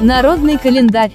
Народный 0.00 0.58
календарь. 0.58 1.12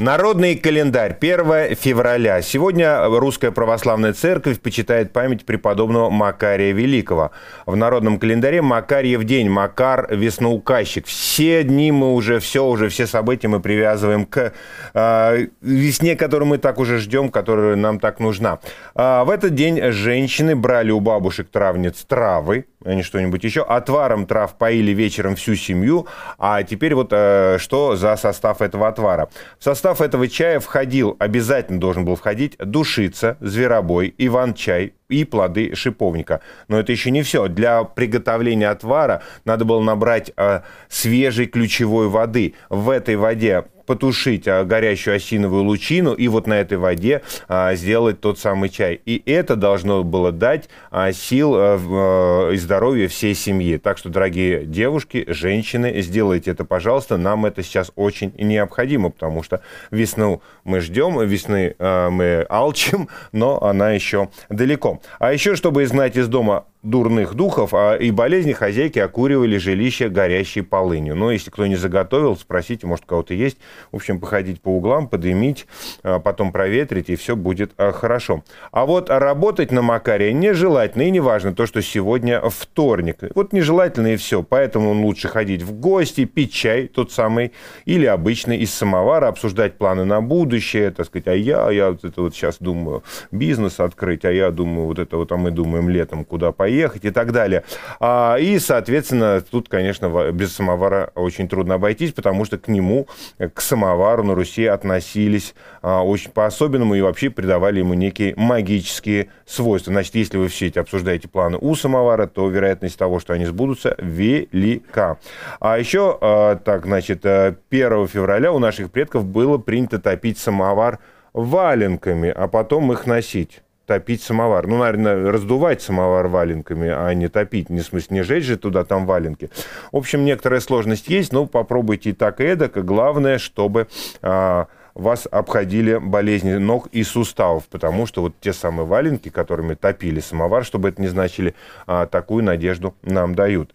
Народный 0.00 0.56
календарь. 0.56 1.14
1 1.20 1.74
февраля. 1.74 2.40
Сегодня 2.40 3.04
Русская 3.06 3.50
Православная 3.50 4.14
Церковь 4.14 4.58
почитает 4.58 5.12
память 5.12 5.44
преподобного 5.44 6.08
Макария 6.08 6.72
Великого. 6.72 7.32
В 7.66 7.76
народном 7.76 8.18
календаре 8.18 8.62
Макарьев 8.62 9.24
день, 9.24 9.50
Макар 9.50 10.06
весноуказчик. 10.10 11.04
Все 11.04 11.64
дни 11.64 11.92
мы 11.92 12.14
уже, 12.14 12.40
все, 12.40 12.64
уже 12.64 12.88
все 12.88 13.06
события 13.06 13.48
мы 13.48 13.60
привязываем 13.60 14.24
к 14.24 14.54
э, 14.94 15.46
весне, 15.60 16.16
которую 16.16 16.48
мы 16.48 16.56
так 16.56 16.78
уже 16.78 16.96
ждем, 16.96 17.28
которая 17.28 17.76
нам 17.76 18.00
так 18.00 18.20
нужна. 18.20 18.60
А, 18.94 19.24
в 19.24 19.28
этот 19.28 19.54
день 19.54 19.92
женщины 19.92 20.56
брали 20.56 20.92
у 20.92 21.00
бабушек 21.00 21.48
травниц 21.50 22.06
травы, 22.08 22.64
а 22.82 22.94
не 22.94 23.02
что-нибудь 23.02 23.44
еще. 23.44 23.62
Отваром 23.62 24.24
трав 24.24 24.54
поили 24.54 24.92
вечером 24.92 25.36
всю 25.36 25.56
семью. 25.56 26.06
А 26.38 26.62
теперь 26.62 26.94
вот 26.94 27.08
э, 27.12 27.58
что 27.58 27.96
за 27.96 28.16
состав 28.16 28.62
этого 28.62 28.88
отвара. 28.88 29.28
В 29.58 29.64
состав 29.64 29.89
этого 30.00 30.28
чая 30.28 30.60
входил, 30.60 31.16
обязательно 31.18 31.80
должен 31.80 32.04
был 32.04 32.14
входить 32.14 32.56
душица, 32.58 33.36
зверобой, 33.40 34.14
иван-чай, 34.18 34.94
и 35.10 35.24
плоды 35.24 35.74
шиповника. 35.74 36.40
Но 36.68 36.78
это 36.78 36.92
еще 36.92 37.10
не 37.10 37.22
все. 37.22 37.48
Для 37.48 37.84
приготовления 37.84 38.68
отвара 38.68 39.22
надо 39.44 39.64
было 39.64 39.82
набрать 39.82 40.32
э, 40.36 40.60
свежей 40.88 41.46
ключевой 41.46 42.08
воды. 42.08 42.54
В 42.68 42.90
этой 42.90 43.16
воде 43.16 43.64
потушить 43.90 44.46
а, 44.46 44.62
горящую 44.62 45.16
осиновую 45.16 45.64
лучину 45.64 46.12
и 46.12 46.28
вот 46.28 46.46
на 46.46 46.54
этой 46.54 46.78
воде 46.78 47.22
а, 47.48 47.74
сделать 47.74 48.20
тот 48.20 48.38
самый 48.38 48.68
чай. 48.68 49.00
И 49.04 49.20
это 49.26 49.56
должно 49.56 50.04
было 50.04 50.30
дать 50.30 50.68
а, 50.92 51.10
сил 51.10 51.54
а, 51.56 52.50
и 52.52 52.56
здоровье 52.56 53.08
всей 53.08 53.34
семьи. 53.34 53.78
Так 53.78 53.98
что, 53.98 54.08
дорогие 54.08 54.64
девушки, 54.64 55.24
женщины, 55.26 56.02
сделайте 56.02 56.52
это, 56.52 56.64
пожалуйста. 56.64 57.16
Нам 57.16 57.46
это 57.46 57.64
сейчас 57.64 57.90
очень 57.96 58.32
необходимо, 58.38 59.10
потому 59.10 59.42
что 59.42 59.60
весну 59.90 60.40
мы 60.62 60.78
ждем, 60.78 61.20
весны 61.26 61.74
а, 61.80 62.10
мы 62.10 62.46
алчим, 62.48 63.08
но 63.32 63.60
она 63.60 63.90
еще 63.90 64.28
далеко. 64.48 64.99
А 65.18 65.32
еще, 65.32 65.56
чтобы 65.56 65.84
изгнать 65.84 66.16
из 66.16 66.28
дома 66.28 66.64
дурных 66.82 67.34
духов 67.34 67.74
а 67.74 67.96
и 67.96 68.10
болезни 68.10 68.52
хозяйки 68.52 68.98
окуривали 68.98 69.58
жилище 69.58 70.08
горящей 70.08 70.62
полынью. 70.62 71.14
Но 71.14 71.30
если 71.30 71.50
кто 71.50 71.66
не 71.66 71.76
заготовил, 71.76 72.36
спросите, 72.36 72.86
может, 72.86 73.04
у 73.04 73.08
кого-то 73.08 73.34
есть. 73.34 73.58
В 73.92 73.96
общем, 73.96 74.18
походить 74.18 74.60
по 74.60 74.68
углам, 74.68 75.08
подымить, 75.08 75.66
а 76.02 76.18
потом 76.18 76.52
проветрить, 76.52 77.10
и 77.10 77.16
все 77.16 77.36
будет 77.36 77.72
а, 77.76 77.92
хорошо. 77.92 78.44
А 78.72 78.86
вот 78.86 79.10
работать 79.10 79.72
на 79.72 79.82
Макаре 79.82 80.32
нежелательно, 80.32 81.02
и 81.02 81.10
неважно 81.10 81.54
то, 81.54 81.66
что 81.66 81.82
сегодня 81.82 82.40
вторник. 82.48 83.18
Вот 83.34 83.52
нежелательно 83.52 84.14
и 84.14 84.16
все. 84.16 84.42
Поэтому 84.42 84.92
лучше 84.92 85.28
ходить 85.28 85.62
в 85.62 85.72
гости, 85.72 86.24
пить 86.24 86.52
чай 86.52 86.86
тот 86.86 87.12
самый, 87.12 87.52
или 87.84 88.06
обычный 88.06 88.58
из 88.58 88.72
самовара, 88.72 89.28
обсуждать 89.28 89.76
планы 89.76 90.04
на 90.04 90.20
будущее, 90.20 90.90
так 90.90 91.06
сказать, 91.06 91.28
а 91.28 91.34
я, 91.34 91.70
я 91.70 91.90
вот 91.90 92.04
это 92.04 92.22
вот 92.22 92.34
сейчас 92.34 92.56
думаю 92.58 93.02
бизнес 93.30 93.80
открыть, 93.80 94.24
а 94.24 94.32
я 94.32 94.50
думаю 94.50 94.86
вот 94.86 94.98
это 94.98 95.16
вот, 95.16 95.30
а 95.32 95.36
мы 95.36 95.50
думаем 95.50 95.88
летом, 95.88 96.24
куда 96.24 96.52
поехать 96.52 96.69
поехать 96.70 97.04
и 97.04 97.10
так 97.10 97.32
далее. 97.32 97.64
А, 97.98 98.36
и, 98.36 98.58
соответственно, 98.58 99.40
тут, 99.40 99.68
конечно, 99.68 100.30
без 100.32 100.54
самовара 100.54 101.10
очень 101.16 101.48
трудно 101.48 101.74
обойтись, 101.74 102.12
потому 102.12 102.44
что 102.44 102.58
к 102.58 102.68
нему, 102.68 103.08
к 103.38 103.60
самовару 103.60 104.22
на 104.22 104.34
Руси 104.34 104.66
относились 104.66 105.54
а, 105.82 106.04
очень 106.04 106.30
по-особенному 106.30 106.94
и 106.94 107.00
вообще 107.00 107.28
придавали 107.30 107.80
ему 107.80 107.94
некие 107.94 108.34
магические 108.36 109.28
свойства. 109.46 109.92
Значит, 109.92 110.14
если 110.14 110.38
вы 110.38 110.46
все 110.46 110.68
эти 110.68 110.78
обсуждаете 110.78 111.28
планы 111.28 111.58
у 111.60 111.74
самовара, 111.74 112.26
то 112.26 112.48
вероятность 112.48 112.98
того, 112.98 113.18
что 113.18 113.32
они 113.32 113.46
сбудутся, 113.46 113.96
велика. 113.98 115.18
А 115.58 115.76
еще, 115.76 116.16
а, 116.20 116.56
так, 116.56 116.84
значит, 116.86 117.26
1 117.26 117.56
э, 117.70 118.06
февраля 118.06 118.52
у 118.52 118.60
наших 118.60 118.92
предков 118.92 119.24
было 119.24 119.58
принято 119.58 119.98
топить 119.98 120.38
самовар 120.38 121.00
валенками, 121.32 122.28
а 122.28 122.46
потом 122.46 122.92
их 122.92 123.06
носить 123.06 123.62
топить 123.90 124.22
самовар. 124.22 124.68
Ну, 124.68 124.78
наверное, 124.78 125.32
раздувать 125.32 125.82
самовар 125.82 126.28
валенками, 126.28 126.90
а 126.90 127.12
не 127.12 127.26
топить. 127.26 127.70
Не 127.70 127.80
в 127.80 127.84
смысле, 127.84 128.18
не 128.18 128.22
жечь 128.22 128.44
же 128.44 128.56
туда 128.56 128.84
там 128.84 129.04
валенки. 129.04 129.50
В 129.90 129.96
общем, 129.96 130.24
некоторая 130.24 130.60
сложность 130.60 131.08
есть, 131.08 131.32
но 131.32 131.46
попробуйте 131.46 132.10
и 132.10 132.12
так, 132.12 132.40
и 132.40 132.44
эдак. 132.44 132.84
Главное, 132.84 133.38
чтобы 133.38 133.88
а, 134.22 134.68
вас 134.94 135.26
обходили 135.28 135.96
болезни 135.96 136.52
ног 136.52 136.86
и 136.92 137.02
суставов, 137.02 137.66
потому 137.66 138.06
что 138.06 138.22
вот 138.22 138.34
те 138.40 138.52
самые 138.52 138.86
валенки, 138.86 139.28
которыми 139.28 139.74
топили 139.74 140.20
самовар, 140.20 140.64
чтобы 140.64 140.90
это 140.90 141.02
не 141.02 141.08
значили, 141.08 141.56
а, 141.88 142.06
такую 142.06 142.44
надежду 142.44 142.94
нам 143.02 143.34
дают. 143.34 143.74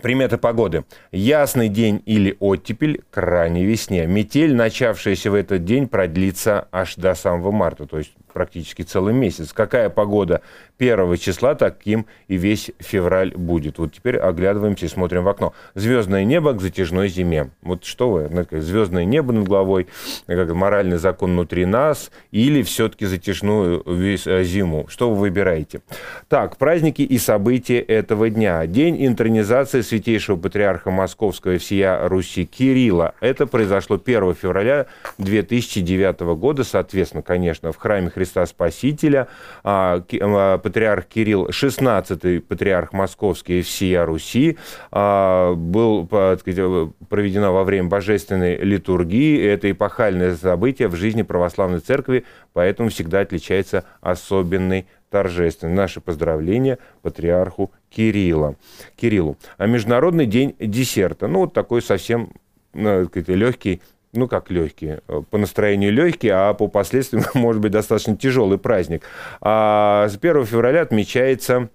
Приметы 0.00 0.38
погоды. 0.38 0.84
Ясный 1.12 1.68
день 1.68 2.02
или 2.06 2.36
оттепель 2.40 3.02
к 3.10 3.18
ранней 3.18 3.64
весне. 3.64 4.06
Метель, 4.06 4.54
начавшаяся 4.54 5.30
в 5.30 5.34
этот 5.34 5.64
день, 5.64 5.86
продлится 5.86 6.66
аж 6.72 6.96
до 6.96 7.14
самого 7.14 7.52
марта, 7.52 7.86
то 7.86 7.98
есть 7.98 8.12
практически 8.32 8.82
целый 8.82 9.14
месяц. 9.14 9.52
Какая 9.52 9.90
погода 9.90 10.42
первого 10.78 11.16
числа, 11.16 11.54
таким 11.54 12.06
и 12.26 12.36
весь 12.36 12.72
февраль 12.80 13.32
будет. 13.36 13.78
Вот 13.78 13.92
теперь 13.92 14.18
оглядываемся 14.18 14.86
и 14.86 14.88
смотрим 14.88 15.24
в 15.24 15.28
окно. 15.28 15.52
Звездное 15.74 16.24
небо 16.24 16.54
к 16.54 16.60
затяжной 16.60 17.08
зиме. 17.08 17.50
Вот 17.62 17.84
что 17.84 18.10
вы, 18.10 18.46
звездное 18.50 19.04
небо 19.04 19.32
над 19.32 19.46
головой, 19.46 19.86
как 20.26 20.52
моральный 20.54 20.98
закон 20.98 21.32
внутри 21.32 21.66
нас, 21.66 22.10
или 22.30 22.62
все-таки 22.62 23.06
затяжную 23.06 23.82
э, 23.86 24.42
зиму. 24.42 24.86
Что 24.88 25.10
вы 25.10 25.20
выбираете? 25.20 25.82
Так, 26.28 26.56
праздники 26.56 27.02
и 27.02 27.18
события 27.18 27.78
этого 27.78 28.28
дня. 28.30 28.66
День 28.66 29.06
интронизации 29.06 29.82
святейшего 29.82 30.36
патриарха 30.36 30.90
Московского 30.90 31.52
и 31.52 31.58
всея 31.58 32.08
Руси 32.08 32.44
Кирилла. 32.44 33.14
Это 33.20 33.46
произошло 33.46 34.00
1 34.04 34.34
февраля 34.34 34.86
2009 35.18 36.20
года, 36.36 36.64
соответственно, 36.64 37.22
конечно, 37.22 37.72
в 37.72 37.76
храме 37.76 38.10
Христа 38.10 38.21
Христа 38.22 38.46
Спасителя, 38.46 39.26
а, 39.64 40.00
а, 40.20 40.58
патриарх 40.58 41.06
Кирилл, 41.06 41.48
16-й 41.48 42.40
патриарх 42.40 42.92
Московский 42.92 43.58
и 43.58 43.62
всея 43.62 44.04
Руси, 44.04 44.58
а, 44.92 45.54
был 45.54 46.06
проведено 46.06 47.52
во 47.52 47.64
время 47.64 47.88
божественной 47.88 48.56
литургии. 48.58 49.44
Это 49.44 49.70
эпохальное 49.70 50.36
событие 50.36 50.86
в 50.86 50.94
жизни 50.94 51.22
православной 51.22 51.80
церкви, 51.80 52.24
поэтому 52.52 52.90
всегда 52.90 53.20
отличается 53.20 53.84
особенной 54.00 54.86
торжественностью. 55.10 55.76
Наше 55.76 56.00
поздравление 56.00 56.78
патриарху 57.02 57.72
Кирилла, 57.90 58.54
Кириллу. 58.94 59.36
А 59.58 59.66
Международный 59.66 60.26
день 60.26 60.54
десерта. 60.60 61.26
Ну, 61.26 61.40
вот 61.40 61.54
такой 61.54 61.82
совсем 61.82 62.30
ну, 62.72 63.08
легкий 63.26 63.82
ну 64.12 64.28
как 64.28 64.50
легкие, 64.50 65.00
э, 65.08 65.22
по 65.30 65.38
настроению 65.38 65.92
легкие, 65.92 66.34
а 66.34 66.54
по 66.54 66.68
последствиям 66.68 67.24
может 67.34 67.62
быть 67.62 67.72
достаточно 67.72 68.16
тяжелый 68.16 68.58
праздник. 68.58 69.02
А 69.40 70.08
с 70.08 70.16
1 70.16 70.44
февраля 70.44 70.82
отмечается 70.82 71.70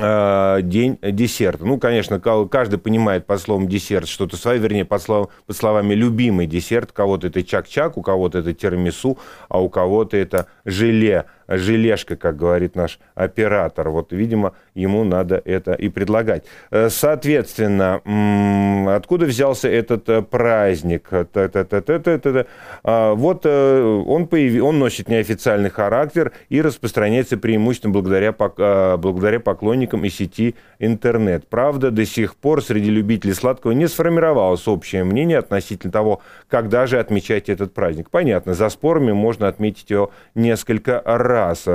э, 0.00 0.58
день 0.62 0.98
десерта. 1.00 1.64
Ну, 1.64 1.78
конечно, 1.78 2.18
каждый 2.20 2.78
понимает 2.78 3.26
под 3.26 3.40
словом 3.40 3.68
десерт 3.68 4.08
что-то 4.08 4.36
свое, 4.36 4.58
вернее, 4.58 4.84
под, 4.84 5.02
слов, 5.02 5.30
под 5.46 5.56
словами 5.56 5.94
любимый 5.94 6.46
десерт. 6.46 6.90
У 6.90 6.94
кого-то 6.94 7.28
это 7.28 7.44
чак-чак, 7.44 7.96
у 7.96 8.02
кого-то 8.02 8.38
это 8.38 8.52
тирамису, 8.52 9.18
а 9.48 9.62
у 9.62 9.68
кого-то 9.68 10.16
это 10.16 10.48
желе 10.64 11.26
желешка, 11.48 12.16
как 12.16 12.36
говорит 12.36 12.74
наш 12.76 12.98
оператор. 13.14 13.90
Вот, 13.90 14.12
видимо, 14.12 14.54
ему 14.74 15.04
надо 15.04 15.40
это 15.44 15.72
и 15.72 15.88
предлагать. 15.88 16.44
Э, 16.70 16.88
соответственно, 16.90 18.00
откуда 18.94 19.26
взялся 19.26 19.68
этот 19.68 20.08
э, 20.08 20.22
праздник? 20.22 21.08
Вот 21.10 21.26
э, 23.44 24.02
он, 24.06 24.26
появ... 24.26 24.62
он 24.62 24.78
носит 24.78 25.08
неофициальный 25.08 25.70
характер 25.70 26.32
и 26.48 26.62
распространяется 26.62 27.36
преимущественно 27.36 27.92
благодаря, 27.92 28.32
благодаря 28.32 29.40
поклонникам 29.40 30.04
и 30.04 30.10
сети 30.10 30.54
интернет. 30.78 31.46
Правда, 31.48 31.90
до 31.90 32.04
сих 32.06 32.36
пор 32.36 32.62
среди 32.62 32.90
любителей 32.90 33.34
сладкого 33.34 33.72
не 33.72 33.88
сформировалось 33.88 34.66
общее 34.68 35.04
мнение 35.04 35.38
относительно 35.38 35.92
того, 35.92 36.20
когда 36.48 36.86
же 36.86 36.98
отмечать 36.98 37.48
этот 37.48 37.74
праздник. 37.74 38.10
Понятно, 38.10 38.54
за 38.54 38.68
спорами 38.68 39.12
можно 39.12 39.48
отметить 39.48 39.90
его 39.90 40.10
несколько 40.34 41.02
раз 41.04 41.33
раз. 41.34 41.66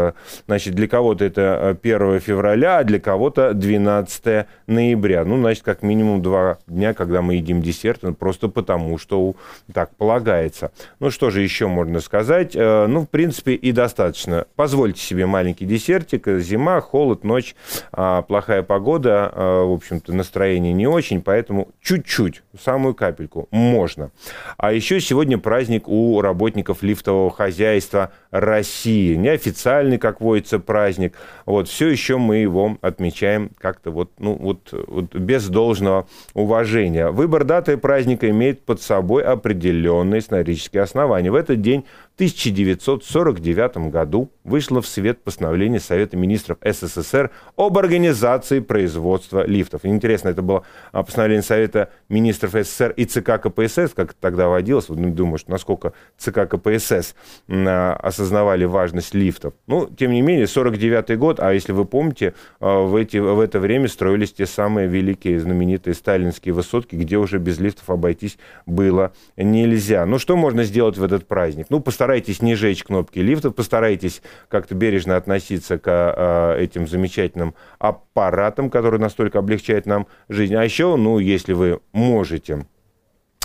Значит, 0.47 0.73
для 0.73 0.87
кого-то 0.87 1.25
это 1.25 1.77
1 1.81 2.01
э, 2.01 2.19
февраля, 2.19 2.79
а 2.79 2.83
для 2.83 2.99
кого-то 2.99 3.53
12 3.53 4.47
ноября. 4.67 5.25
Ну, 5.25 5.37
значит, 5.37 5.63
как 5.63 5.83
минимум 5.83 6.21
два 6.21 6.57
дня, 6.67 6.93
когда 6.93 7.21
мы 7.21 7.35
едим 7.35 7.61
десерт, 7.61 7.99
ну, 8.03 8.13
просто 8.13 8.47
потому, 8.47 8.97
что 8.97 9.35
так 9.73 9.95
полагается. 9.95 10.71
Ну, 10.99 11.11
что 11.11 11.29
же 11.29 11.41
еще 11.41 11.67
можно 11.67 11.99
сказать? 11.99 12.55
Э, 12.55 12.87
ну, 12.87 13.01
в 13.01 13.09
принципе, 13.09 13.53
и 13.53 13.71
достаточно. 13.71 14.45
Позвольте 14.55 15.01
себе 15.01 15.25
маленький 15.25 15.65
десертик. 15.65 16.27
Зима, 16.39 16.81
холод, 16.81 17.23
ночь, 17.23 17.55
а, 17.91 18.21
плохая 18.21 18.63
погода. 18.63 19.31
В 19.35 19.73
общем-то, 19.73 20.13
настроение 20.13 20.73
не 20.73 20.87
очень, 20.87 21.21
поэтому 21.21 21.69
чуть-чуть, 21.81 22.43
самую 22.59 22.93
капельку 22.93 23.47
можно. 23.51 24.11
А 24.57 24.71
еще 24.71 24.99
сегодня 24.99 25.37
праздник 25.37 25.87
у 25.87 26.21
работников 26.21 26.83
лифтового 26.83 27.31
хозяйства 27.31 28.11
России. 28.31 29.15
Неофициально 29.15 29.48
официальный, 29.49 29.97
как 29.97 30.21
водится, 30.21 30.59
праздник. 30.59 31.15
Вот, 31.45 31.67
все 31.67 31.87
еще 31.87 32.17
мы 32.17 32.37
его 32.37 32.77
отмечаем 32.81 33.51
как-то 33.57 33.91
вот, 33.91 34.11
ну, 34.19 34.35
вот, 34.35 34.73
вот 34.87 35.15
без 35.15 35.47
должного 35.47 36.07
уважения. 36.33 37.09
Выбор 37.09 37.43
даты 37.43 37.77
праздника 37.77 38.29
имеет 38.29 38.63
под 38.65 38.81
собой 38.81 39.23
определенные 39.23 40.19
исторические 40.19 40.83
основания. 40.83 41.31
В 41.31 41.35
этот 41.35 41.61
день 41.61 41.85
1949 42.19 43.89
году 43.89 44.29
вышло 44.43 44.81
в 44.81 44.87
свет 44.87 45.23
постановление 45.23 45.79
Совета 45.79 46.17
министров 46.17 46.57
СССР 46.61 47.31
об 47.55 47.77
организации 47.77 48.59
производства 48.59 49.47
лифтов. 49.47 49.85
Интересно, 49.85 50.27
это 50.27 50.41
было 50.41 50.63
а, 50.91 51.03
постановление 51.03 51.43
Совета 51.43 51.91
министров 52.09 52.51
СССР 52.51 52.93
и 52.97 53.05
ЦК 53.05 53.39
КПСС, 53.41 53.93
как 53.95 54.15
тогда 54.15 54.49
водилось. 54.49 54.89
Ну, 54.89 55.11
думаю, 55.11 55.37
что 55.37 55.51
насколько 55.51 55.93
ЦК 56.17 56.45
КПСС 56.49 57.15
а, 57.47 57.93
осознавали 57.93 58.65
важность 58.65 59.13
лифтов. 59.13 59.53
Ну, 59.65 59.87
тем 59.87 60.11
не 60.11 60.21
менее, 60.21 60.47
49 60.47 61.17
год, 61.17 61.39
а 61.39 61.53
если 61.53 61.71
вы 61.71 61.85
помните, 61.85 62.33
а, 62.59 62.81
в, 62.81 62.97
эти, 62.97 63.15
в 63.15 63.39
это 63.39 63.61
время 63.61 63.87
строились 63.87 64.33
те 64.33 64.45
самые 64.45 64.89
великие 64.89 65.39
знаменитые 65.39 65.93
сталинские 65.93 66.53
высотки, 66.53 66.97
где 66.97 67.15
уже 67.15 67.37
без 67.37 67.59
лифтов 67.59 67.89
обойтись 67.89 68.37
было 68.65 69.13
нельзя. 69.37 70.05
Ну, 70.05 70.19
что 70.19 70.35
можно 70.35 70.65
сделать 70.65 70.97
в 70.97 71.03
этот 71.05 71.25
праздник? 71.25 71.67
Ну, 71.69 71.79
постараться 71.79 72.08
постарайтесь 72.09 72.41
не 72.41 72.55
жечь 72.55 72.83
кнопки 72.83 73.19
лифта, 73.19 73.51
постарайтесь 73.51 74.23
как-то 74.47 74.73
бережно 74.73 75.15
относиться 75.15 75.77
к 75.77 75.83
а, 75.87 76.57
этим 76.57 76.87
замечательным 76.87 77.53
аппаратам, 77.77 78.71
которые 78.71 78.99
настолько 78.99 79.37
облегчают 79.37 79.85
нам 79.85 80.07
жизнь. 80.27 80.55
А 80.55 80.63
еще, 80.63 80.95
ну, 80.95 81.19
если 81.19 81.53
вы 81.53 81.81
можете 81.91 82.65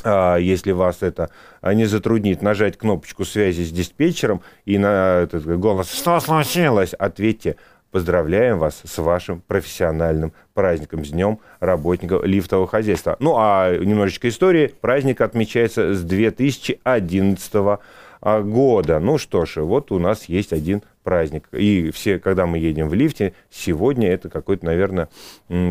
а, 0.02 0.36
если 0.36 0.72
вас 0.72 1.02
это 1.02 1.28
не 1.62 1.84
затруднит, 1.84 2.40
нажать 2.40 2.78
кнопочку 2.78 3.26
связи 3.26 3.64
с 3.64 3.70
диспетчером 3.70 4.40
и 4.64 4.78
на 4.78 5.20
этот 5.24 5.44
голос 5.58 5.92
«Что 5.92 6.18
случилось?» 6.20 6.94
ответьте 6.94 7.56
Поздравляем 7.94 8.58
вас 8.58 8.82
с 8.84 8.98
вашим 8.98 9.40
профессиональным 9.40 10.32
праздником, 10.52 11.04
с 11.04 11.10
Днем 11.10 11.38
работников 11.60 12.24
лифтового 12.24 12.66
хозяйства. 12.66 13.16
Ну, 13.20 13.36
а 13.38 13.72
немножечко 13.78 14.28
истории. 14.28 14.74
Праздник 14.80 15.20
отмечается 15.20 15.94
с 15.94 16.02
2011 16.02 17.52
года 17.52 17.70
а, 17.70 17.78
года. 18.24 18.98
Ну 19.00 19.18
что 19.18 19.44
ж, 19.44 19.56
вот 19.56 19.92
у 19.92 19.98
нас 19.98 20.24
есть 20.24 20.52
один 20.52 20.82
праздник. 21.02 21.46
И 21.52 21.90
все, 21.92 22.18
когда 22.18 22.46
мы 22.46 22.58
едем 22.58 22.88
в 22.88 22.94
лифте, 22.94 23.34
сегодня 23.50 24.10
это 24.10 24.28
какое-то, 24.28 24.64
наверное, 24.64 25.08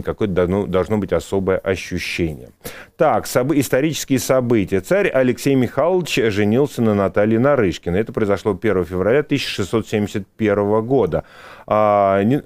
какое-то 0.06 0.34
должно, 0.34 0.68
должно 0.68 0.98
быть 1.00 1.12
особое 1.12 1.58
ощущение. 1.58 2.50
Так, 2.96 3.26
соб- 3.26 3.60
исторические 3.60 4.20
события. 4.20 4.80
Царь 4.80 5.10
Алексей 5.10 5.56
Михайлович 5.56 6.16
женился 6.32 6.82
на 6.82 6.94
Наталье 6.94 7.40
Нарышкиной. 7.40 8.00
Это 8.00 8.14
произошло 8.14 8.58
1 8.60 8.86
февраля 8.86 9.20
1671 9.20 10.86
года. 10.86 11.24
А, 11.66 12.22
не, 12.24 12.42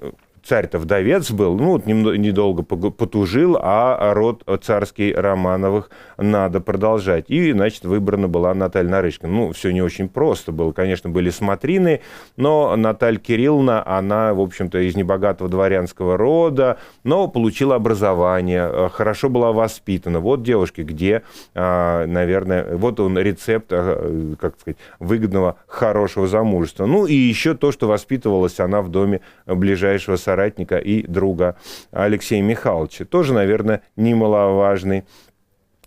царь-то 0.48 0.78
вдовец 0.78 1.30
был, 1.30 1.56
ну, 1.56 1.72
вот 1.72 1.86
недолго 1.86 2.62
потужил, 2.62 3.58
а 3.60 4.14
род 4.14 4.42
царский 4.62 5.12
Романовых 5.12 5.90
надо 6.16 6.60
продолжать. 6.60 7.26
И, 7.28 7.52
значит, 7.52 7.84
выбрана 7.84 8.28
была 8.28 8.54
Наталья 8.54 8.88
Нарышкина. 8.88 9.30
Ну, 9.30 9.52
все 9.52 9.70
не 9.72 9.82
очень 9.82 10.08
просто 10.08 10.50
было. 10.50 10.72
Конечно, 10.72 11.10
были 11.10 11.28
смотрины, 11.28 12.00
но 12.36 12.74
Наталья 12.76 13.18
Кирилловна, 13.18 13.86
она, 13.86 14.32
в 14.32 14.40
общем-то, 14.40 14.78
из 14.78 14.96
небогатого 14.96 15.50
дворянского 15.50 16.16
рода, 16.16 16.78
но 17.04 17.28
получила 17.28 17.74
образование, 17.74 18.70
э, 18.72 18.88
хорошо 18.90 19.28
была 19.28 19.52
воспитана. 19.52 20.20
Вот, 20.20 20.42
девушки, 20.42 20.80
где, 20.80 21.22
а, 21.54 22.06
наверное, 22.06 22.74
вот 22.76 23.00
он 23.00 23.18
рецепт, 23.18 23.66
э, 23.70 24.34
как 24.40 24.58
сказать, 24.58 24.78
выгодного, 24.98 25.56
хорошего 25.66 26.26
замужества. 26.26 26.86
Ну, 26.86 27.06
и 27.06 27.14
еще 27.14 27.54
то, 27.54 27.70
что 27.70 27.86
воспитывалась 27.86 28.60
она 28.60 28.80
в 28.80 28.88
доме 28.88 29.20
ближайшего 29.46 30.16
соратника 30.16 30.37
соратника 30.38 30.78
и 30.78 31.02
друга 31.06 31.56
Алексея 31.90 32.42
Михайловича. 32.42 33.04
Тоже, 33.04 33.34
наверное, 33.34 33.82
немаловажный 33.96 35.04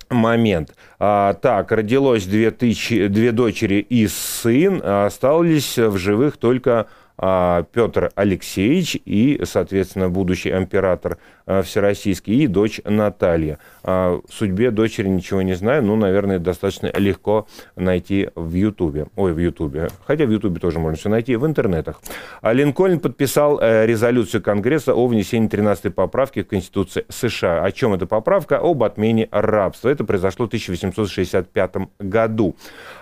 момент. 0.09 0.75
А, 1.00 1.33
так, 1.36 1.71
родилось 1.71 2.25
две, 2.25 2.51
тысячи, 2.51 3.07
две 3.07 3.31
дочери 3.31 3.75
и 3.75 4.07
сын, 4.07 4.81
остались 4.83 5.77
в 5.77 5.98
живых 5.98 6.36
только 6.36 6.88
Петр 7.21 8.12
Алексеевич 8.15 9.00
и, 9.06 9.41
соответственно, 9.44 10.09
будущий 10.09 10.50
император 10.50 11.19
а, 11.45 11.62
всероссийский, 11.63 12.44
и 12.44 12.47
дочь 12.47 12.81
Наталья. 12.85 13.59
О 13.83 14.21
судьбе 14.29 14.71
дочери 14.71 15.07
ничего 15.07 15.41
не 15.41 15.53
знаю, 15.53 15.83
но, 15.83 15.95
наверное, 15.95 16.39
достаточно 16.39 16.91
легко 16.95 17.47
найти 17.75 18.29
в 18.35 18.53
Ютубе. 18.53 19.07
Ой, 19.15 19.33
в 19.33 19.38
Ютубе. 19.38 19.89
Хотя 20.06 20.25
в 20.25 20.31
Ютубе 20.31 20.59
тоже 20.59 20.79
можно 20.79 20.97
все 20.97 21.09
найти, 21.09 21.35
в 21.35 21.45
интернетах. 21.45 22.00
А 22.41 22.53
Линкольн 22.53 23.00
подписал 23.00 23.59
э, 23.59 23.85
резолюцию 23.85 24.41
Конгресса 24.41 24.94
о 24.94 25.07
внесении 25.07 25.50
13-й 25.50 25.91
поправки 25.91 26.41
в 26.41 26.47
Конституцию 26.47 27.06
США. 27.09 27.63
О 27.63 27.71
чем 27.71 27.94
эта 27.94 28.06
поправка? 28.06 28.57
Об 28.57 28.83
отмене 28.83 29.27
рабства. 29.31 29.89
Это 29.89 30.06
произошло 30.06 30.45
в 30.45 30.47
1865 30.47 31.75
году. 32.00 32.56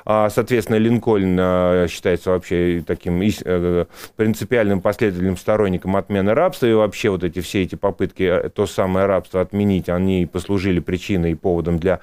Соответственно, 0.05 0.77
Линкольн 0.77 1.37
э, 1.39 1.87
считается 1.89 2.31
вообще 2.31 2.83
таким 2.85 3.21
э, 3.21 3.85
принципиальным 4.15 4.81
последовательным 4.81 5.37
сторонником 5.37 5.95
отмены 5.95 6.33
рабства, 6.33 6.65
и 6.65 6.73
вообще 6.73 7.09
вот 7.09 7.23
эти 7.23 7.39
все 7.41 7.63
эти 7.63 7.75
попытки 7.75 8.23
э, 8.23 8.49
то 8.49 8.65
самое 8.65 9.05
рабство 9.05 9.41
отменить, 9.41 9.89
они 9.89 10.25
послужили 10.31 10.79
причиной 10.79 11.31
и 11.31 11.35
поводом 11.35 11.79
для 11.79 11.99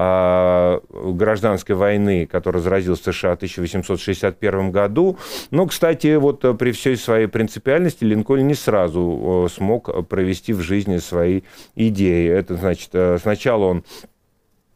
а, 0.00 0.80
гражданской 0.92 1.74
войны, 1.74 2.24
которая 2.24 2.62
разразилась 2.62 3.00
в 3.00 3.12
США 3.12 3.30
в 3.30 3.34
1861 3.34 4.70
году. 4.70 5.18
Но, 5.50 5.66
кстати, 5.66 6.14
вот 6.14 6.44
при 6.56 6.70
всей 6.70 6.96
своей 6.96 7.26
принципиальности 7.26 8.04
Линкольн 8.04 8.46
не 8.46 8.54
сразу 8.54 9.46
э, 9.46 9.52
смог 9.52 10.06
провести 10.06 10.52
в 10.52 10.60
жизни 10.60 10.98
свои 10.98 11.40
идеи. 11.74 12.30
Это 12.30 12.54
значит, 12.54 12.90
э, 12.92 13.18
сначала 13.20 13.64
он 13.64 13.84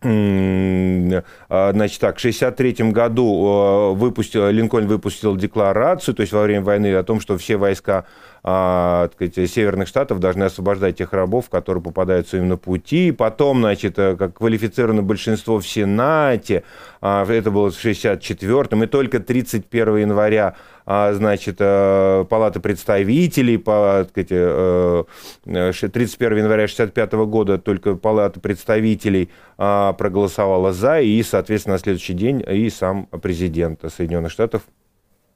значит 0.02 2.00
так, 2.00 2.16
в 2.16 2.24
1963 2.24 2.90
году 2.90 3.94
выпустил, 3.94 4.48
Линкольн 4.48 4.86
выпустил 4.88 5.36
декларацию, 5.36 6.14
то 6.14 6.22
есть 6.22 6.32
во 6.32 6.42
время 6.42 6.62
войны, 6.62 6.94
о 6.94 7.02
том, 7.04 7.20
что 7.20 7.38
все 7.38 7.56
войска 7.56 8.04
а, 8.44 9.06
так 9.08 9.30
сказать, 9.30 9.50
северных 9.50 9.86
штатов 9.86 10.18
должны 10.18 10.44
освобождать 10.44 10.96
тех 10.96 11.12
рабов, 11.12 11.48
которые 11.48 11.82
попадаются 11.82 12.38
им 12.38 12.48
на 12.48 12.56
пути. 12.56 13.12
Потом, 13.12 13.60
значит, 13.60 13.98
э, 13.98 14.16
как 14.16 14.38
квалифицированное 14.38 15.02
большинство 15.02 15.60
в 15.60 15.66
Сенате, 15.66 16.64
а, 17.00 17.24
это 17.24 17.52
было 17.52 17.70
в 17.70 17.74
64-м, 17.74 18.82
и 18.82 18.86
только 18.86 19.20
31 19.20 19.96
января 19.98 20.48
а, 20.48 20.56
значит, 20.86 21.56
э, 21.60 22.24
Палата 22.28 22.60
представителей, 22.60 23.58
по, 23.58 24.06
сказать, 24.08 24.28
31 24.28 26.32
э, 26.32 26.40
января 26.40 26.66
65 26.66 27.12
года 27.12 27.58
только 27.58 27.94
Палата 27.94 28.40
представителей 28.40 29.30
проголосовала 29.56 30.72
за, 30.72 31.00
и, 31.00 31.22
соответственно, 31.22 31.74
на 31.74 31.78
следующий 31.78 32.14
день 32.14 32.42
и 32.48 32.68
сам 32.70 33.06
президент 33.22 33.80
Соединенных 33.94 34.32
Штатов 34.32 34.62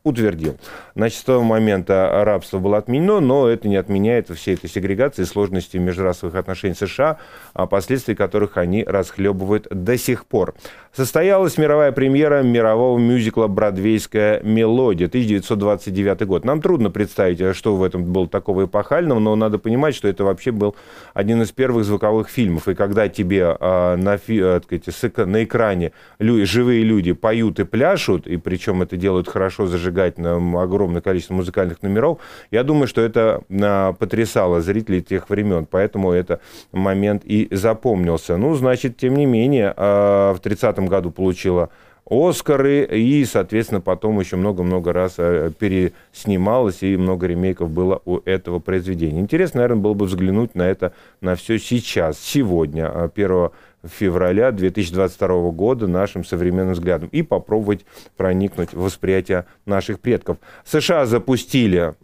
утвердил. 0.07 0.57
Значит, 0.95 1.19
с 1.19 1.25
того 1.25 1.43
момента 1.43 2.23
рабство 2.25 2.61
было 2.61 2.79
отменено, 2.79 3.19
но 3.19 3.49
это 3.49 3.67
не 3.69 3.77
отменяет 3.77 4.29
всей 4.31 4.55
этой 4.55 4.71
сегрегации 4.71 5.23
и 5.23 5.25
сложности 5.25 5.77
межрасовых 5.79 6.37
отношений 6.37 6.75
США, 6.75 7.19
о 7.55 7.67
последствий 7.67 8.15
которых 8.15 8.57
они 8.57 8.85
расхлебывают 8.85 9.67
до 9.71 9.99
сих 9.99 10.27
пор. 10.27 10.55
Состоялась 10.93 11.59
мировая 11.59 11.93
премьера 11.93 12.43
мирового 12.43 12.99
мюзикла 12.99 13.49
«Бродвейская 13.49 14.41
мелодия» 14.43 15.09
1929 15.09 16.27
год. 16.27 16.45
Нам 16.45 16.63
трудно 16.63 16.91
представить, 16.91 17.55
что 17.55 17.77
в 17.77 17.83
этом 17.83 18.05
было 18.05 18.29
такого 18.29 18.65
эпохального, 18.65 19.19
но 19.19 19.35
надо 19.35 19.59
понимать, 19.59 19.95
что 19.95 20.09
это 20.09 20.25
вообще 20.25 20.53
был 20.53 20.77
один 21.15 21.43
из 21.43 21.51
первых 21.51 21.85
звуковых 21.85 22.31
фильмов. 22.31 22.69
И 22.69 22.75
когда 22.75 23.09
тебе 23.09 23.57
э, 23.61 23.97
на, 23.97 24.19
э, 24.27 24.61
сказать, 24.91 25.29
на 25.29 25.45
экране 25.45 25.93
люди, 26.19 26.45
живые 26.45 26.83
люди 26.83 27.13
поют 27.13 27.61
и 27.61 27.65
пляшут, 27.65 28.27
и 28.27 28.37
причем 28.37 28.81
это 28.81 28.97
делают 28.97 29.29
хорошо, 29.29 29.67
зажигая 29.97 30.07
зажигательно 30.07 30.62
огромное 30.62 31.00
количество 31.00 31.35
музыкальных 31.35 31.83
номеров. 31.83 32.19
Я 32.50 32.62
думаю, 32.62 32.87
что 32.87 33.00
это 33.00 33.43
а, 33.50 33.93
потрясало 33.93 34.61
зрителей 34.61 35.03
тех 35.03 35.31
времен, 35.31 35.67
поэтому 35.67 36.12
этот 36.12 36.41
момент 36.73 37.23
и 37.25 37.49
запомнился. 37.50 38.37
Ну, 38.37 38.55
значит, 38.55 38.97
тем 38.97 39.17
не 39.17 39.26
менее, 39.26 39.73
а, 39.76 40.35
в 40.35 40.41
30-м 40.41 40.87
году 40.87 41.11
получила 41.11 41.71
Оскары, 42.09 42.85
и, 42.85 43.25
соответственно, 43.25 43.81
потом 43.81 44.21
еще 44.21 44.37
много-много 44.37 44.93
раз 44.93 45.15
а, 45.19 45.50
переснималось, 45.50 46.83
и 46.83 46.97
много 46.97 47.26
ремейков 47.26 47.71
было 47.71 48.00
у 48.05 48.19
этого 48.25 48.61
произведения. 48.61 49.21
Интересно, 49.21 49.61
наверное, 49.61 49.83
было 49.83 49.95
бы 49.95 50.07
взглянуть 50.07 50.55
на 50.55 50.62
это, 50.62 50.93
на 51.21 51.35
все 51.35 51.59
сейчас, 51.59 52.19
сегодня, 52.21 53.11
1 53.15 53.50
февраля 53.88 54.52
2022 54.52 55.50
года 55.50 55.87
нашим 55.87 56.25
современным 56.25 56.75
взглядом 56.75 57.09
и 57.12 57.23
попробовать 57.23 57.85
проникнуть 58.16 58.73
в 58.73 58.81
восприятие 58.81 59.47
наших 59.64 60.00
предков. 60.00 60.38
США 60.64 61.07
запустили 61.07 61.95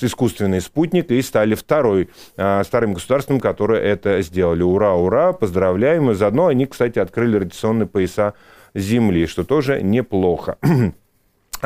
искусственный 0.00 0.60
спутник 0.60 1.10
и 1.10 1.22
стали 1.22 1.54
второй 1.54 2.08
а, 2.36 2.64
старым 2.64 2.94
государством, 2.94 3.40
которое 3.40 3.80
это 3.80 4.20
сделали. 4.22 4.62
Ура, 4.62 4.94
ура, 4.94 5.32
поздравляем. 5.32 6.10
И 6.10 6.14
заодно 6.14 6.48
они, 6.48 6.66
кстати, 6.66 6.98
открыли 6.98 7.36
радиационные 7.36 7.86
пояса 7.86 8.34
Земли, 8.74 9.26
что 9.26 9.44
тоже 9.44 9.82
неплохо. 9.82 10.58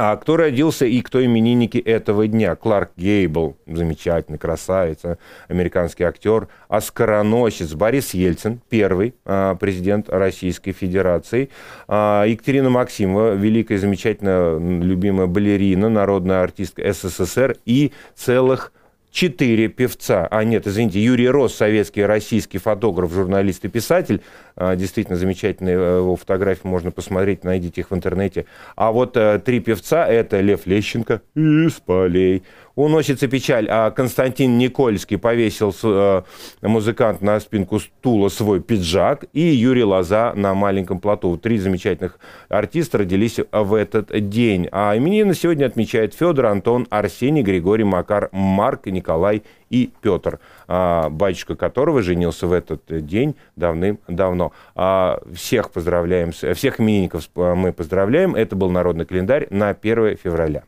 А 0.01 0.15
кто 0.15 0.37
родился 0.37 0.87
и 0.87 1.01
кто 1.01 1.25
именинники 1.25 1.77
этого 1.77 2.29
дня? 2.29 2.55
Кларк 2.55 2.93
Гейбл, 2.97 3.57
замечательный, 3.67 4.39
красавица, 4.39 5.19
американский 5.49 6.05
актер, 6.05 6.47
оскароносец, 6.69 7.75
Борис 7.75 8.15
Ельцин, 8.15 8.61
первый 8.69 9.17
а, 9.25 9.57
президент 9.57 10.09
Российской 10.09 10.71
Федерации, 10.71 11.51
а, 11.89 12.25
Екатерина 12.27 12.71
Максимова, 12.71 13.35
великая, 13.35 13.79
замечательная, 13.79 14.57
любимая 14.61 15.27
балерина, 15.27 15.89
народная 15.89 16.45
артистка 16.45 16.93
СССР 16.93 17.57
и 17.67 17.91
целых 18.15 18.73
четыре 19.19 19.67
певца. 19.67 20.29
А 20.31 20.45
нет, 20.45 20.69
извините, 20.69 21.03
Юрий 21.03 21.29
Рос, 21.29 21.53
советский 21.53 22.05
российский 22.05 22.59
фотограф, 22.59 23.13
журналист 23.13 23.65
и 23.65 23.69
писатель. 23.69 24.23
А, 24.55 24.77
действительно 24.77 25.17
замечательные 25.17 25.75
э, 25.77 25.97
его 25.97 26.15
фотографии 26.15 26.69
можно 26.69 26.93
посмотреть, 26.93 27.43
найдите 27.43 27.81
их 27.81 27.91
в 27.91 27.95
интернете. 27.97 28.47
А 28.77 28.93
вот 28.93 29.17
э, 29.17 29.41
три 29.45 29.59
певца– 29.59 30.07
это 30.09 30.39
Лев 30.39 30.67
Лещенко 30.67 31.23
из 31.35 31.73
полей. 31.73 32.45
Уносится 32.79 33.27
печаль, 33.27 33.67
а 33.69 33.91
Константин 33.91 34.57
Никольский 34.57 35.19
повесил 35.19 35.75
э, 35.83 36.23
музыкант 36.63 37.21
на 37.21 37.41
спинку 37.41 37.81
стула 37.81 38.29
свой 38.29 38.61
пиджак, 38.61 39.25
и 39.33 39.41
Юрий 39.41 39.83
Лоза 39.83 40.33
на 40.37 40.55
маленьком 40.55 41.01
плоту. 41.01 41.37
Три 41.39 41.59
замечательных 41.59 42.21
артиста 42.49 42.99
родились 42.99 43.41
в 43.51 43.75
этот 43.75 44.29
день. 44.29 44.69
А 44.71 44.97
именины 44.97 45.35
сегодня 45.35 45.67
отмечают 45.67 46.15
Федор, 46.15 46.47
Антон, 46.47 46.87
Арсений, 46.89 47.43
Григорий, 47.43 47.83
Макар, 47.83 48.29
Марк, 48.31 48.87
Николай 48.87 49.43
и 49.71 49.91
Петр, 50.01 50.39
а, 50.69 51.09
батюшка 51.09 51.57
которого 51.57 52.01
женился 52.05 52.47
в 52.47 52.53
этот 52.53 52.83
день 53.05 53.35
давным-давно. 53.57 54.53
А, 54.77 55.21
всех 55.35 55.73
поздравляем, 55.73 56.31
всех 56.31 56.79
именинников 56.79 57.29
мы 57.35 57.73
поздравляем. 57.73 58.37
Это 58.37 58.55
был 58.55 58.71
народный 58.71 59.05
календарь 59.05 59.49
на 59.51 59.71
1 59.71 60.17
февраля. 60.17 60.63